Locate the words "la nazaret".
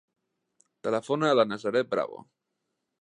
1.41-1.93